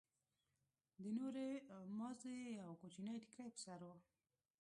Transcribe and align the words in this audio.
د 1.01 1.03
نورو 1.17 1.45
مازې 1.99 2.35
يو 2.59 2.71
کوچنى 2.81 3.15
ټيکرى 3.21 3.47
پر 3.53 3.59
سر 3.63 3.79
و. 3.87 3.91